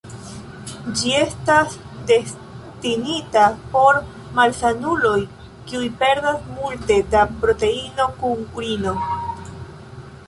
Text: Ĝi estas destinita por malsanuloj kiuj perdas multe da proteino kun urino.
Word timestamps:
Ĝi 0.99 1.11
estas 1.17 1.75
destinita 2.11 3.43
por 3.75 3.99
malsanuloj 4.39 5.15
kiuj 5.69 5.85
perdas 6.01 6.43
multe 6.57 7.01
da 7.15 7.25
proteino 7.45 8.11
kun 8.25 8.45
urino. 8.61 8.99